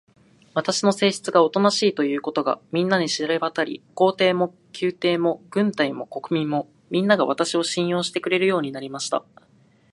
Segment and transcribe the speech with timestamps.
[0.55, 9.23] 私の性質がおとなしいということが、みんなに知れわたり、皇帝も宮廷も軍隊も国民も、みんなが、私を信用してくれるようになりました。